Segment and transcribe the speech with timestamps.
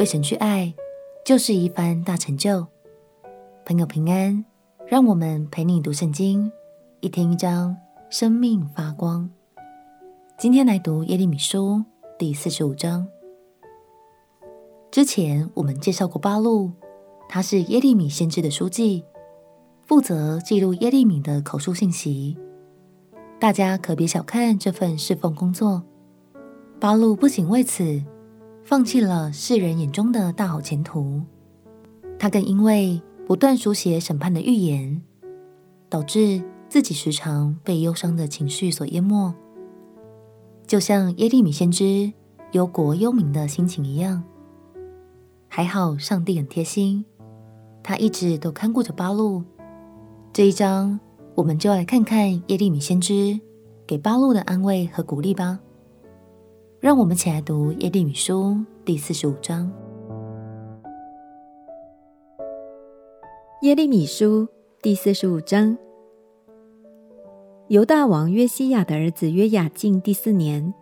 [0.00, 0.72] 为神去爱，
[1.26, 2.66] 就是一番大成就。
[3.66, 4.42] 朋友平安，
[4.86, 6.50] 让我们陪你读圣经，
[7.00, 7.76] 一天一章，
[8.08, 9.28] 生命发光。
[10.38, 11.84] 今天来读耶利米书
[12.18, 13.06] 第四十五章。
[14.90, 16.70] 之前我们介绍过巴路，
[17.28, 19.04] 他是耶利米先知的书记，
[19.82, 22.38] 负责记录耶利米的口述信息。
[23.38, 25.82] 大家可别小看这份侍奉工作。
[26.80, 28.02] 巴路不仅为此
[28.70, 31.22] 放弃了世人眼中的大好前途，
[32.20, 35.02] 他更因为不断书写审判的预言，
[35.88, 39.34] 导致自己时常被忧伤的情绪所淹没。
[40.68, 42.12] 就像耶利米先知
[42.52, 44.22] 忧国忧民的心情一样，
[45.48, 47.04] 还好上帝很贴心，
[47.82, 49.42] 他一直都看顾着巴路。
[50.32, 51.00] 这一章，
[51.34, 53.40] 我们就来看看耶利米先知
[53.84, 55.58] 给巴路的安慰和鼓励吧。
[56.80, 59.70] 让我们起来读耶利米书第四十五章。
[63.60, 64.48] 耶利米书
[64.80, 65.76] 第四十五章。
[67.68, 70.72] 犹大王约西亚的儿子约雅敬第四年，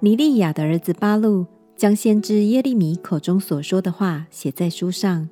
[0.00, 5.26] 尼利亚的儿子巴录将先知耶利米口中所说的话写在书上。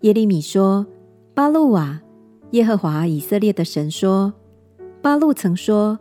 [0.00, 0.86] 耶利米说
[1.32, 2.02] ：“巴录啊，
[2.50, 4.34] 耶和华以色列的神说，
[5.00, 5.98] 巴录曾说：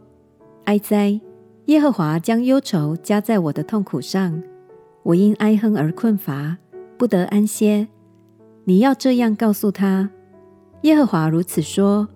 [0.66, 1.22] 哀哉！
[1.66, 4.42] 耶和华将忧愁加在我的痛苦上，
[5.04, 6.58] 我因哀哼而困乏，
[6.98, 7.88] 不得安歇。
[8.66, 10.10] 你要这样告诉他：
[10.82, 12.08] 耶和华如此说，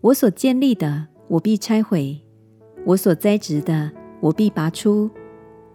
[0.00, 2.20] 我所建立的。”我必拆毁，
[2.84, 5.08] 我所栽植的，我必拔出，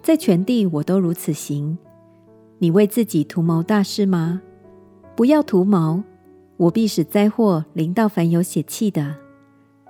[0.03, 1.75] 在全地我都如此行。
[2.59, 4.39] 你为自己图谋大事吗？
[5.15, 6.03] 不要图谋，
[6.57, 9.15] 我必使灾祸临到凡有血气的。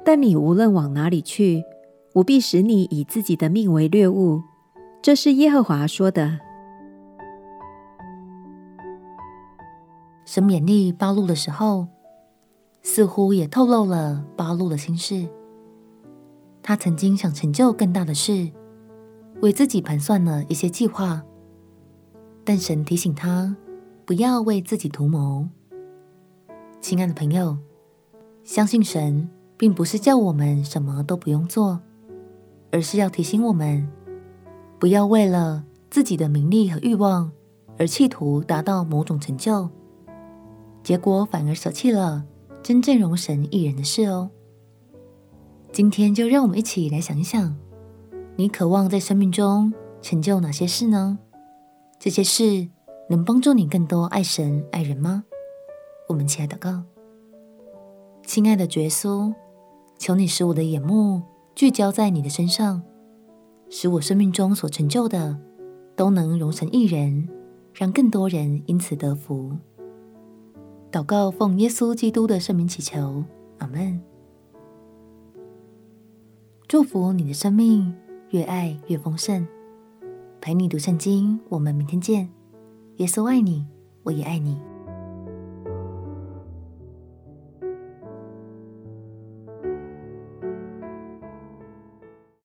[0.05, 1.61] 但你无论往哪里去，
[2.17, 4.41] 我必使你以自己的命为掠物。
[5.03, 6.39] 这是耶和华说的。
[10.25, 11.87] 神勉励巴路的时候，
[12.81, 15.27] 似乎也透露了巴路的心事。
[16.63, 18.49] 他曾经想成就更大的事，
[19.41, 21.23] 为自己盘算了一些计划，
[22.43, 23.55] 但神提醒他
[24.05, 25.47] 不要为自己图谋。
[26.81, 27.59] 亲爱的朋友，
[28.43, 31.79] 相信神并不是叫我们什么都不用做，
[32.71, 33.87] 而是要提醒我们
[34.79, 37.31] 不要为了自己的名利和欲望
[37.77, 39.69] 而企图达到某种成就，
[40.83, 42.25] 结果反而舍弃了
[42.61, 44.29] 真正容神益人的事哦。
[45.71, 47.55] 今天就让我们一起来想一想，
[48.35, 51.19] 你渴望在生命中成就哪些事呢？
[51.99, 52.67] 这些事
[53.09, 55.23] 能帮助你更多爱神爱人吗？
[56.07, 56.83] 我们一起来祷告。
[58.23, 59.33] 亲爱的耶稣，
[59.97, 61.21] 求你使我的眼目
[61.57, 62.83] 聚焦在你的身上，
[63.67, 65.35] 使我生命中所成就的
[65.95, 67.27] 都能融成一人，
[67.73, 69.51] 让更多人因此得福。
[70.91, 73.23] 祷告奉耶稣基督的圣名祈求，
[73.57, 73.99] 阿门。
[76.67, 77.91] 祝福你的生命
[78.29, 79.47] 越爱越丰盛，
[80.39, 81.39] 陪你读圣经。
[81.49, 82.29] 我们明天见。
[82.97, 83.65] 耶稣爱你，
[84.03, 84.59] 我也爱你。